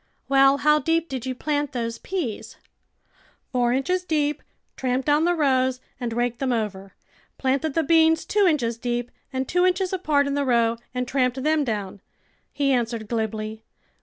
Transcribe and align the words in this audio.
"Well, 0.27 0.57
how 0.57 0.79
deep 0.79 1.07
did 1.09 1.27
you 1.27 1.35
plant 1.35 1.73
those 1.73 1.99
peas? 1.99 2.55
""Four 3.53 3.71
inches 3.71 4.03
deep, 4.03 4.41
tramped 4.75 5.05
down 5.05 5.25
the 5.25 5.35
rows, 5.35 5.79
and 5.99 6.11
raked 6.11 6.39
them 6.39 6.51
over. 6.51 6.95
Planted 7.37 7.75
the 7.75 7.83
beans 7.83 8.25
two 8.25 8.47
inches 8.47 8.79
deep 8.79 9.11
and 9.31 9.47
two 9.47 9.63
inches 9.63 9.93
apart 9.93 10.25
in 10.25 10.33
the 10.33 10.43
row 10.43 10.77
and 10.95 11.07
tramped 11.07 11.43
them 11.43 11.63
down," 11.63 12.01
he 12.51 12.73
answered 12.73 13.07
glibly. 13.07 13.61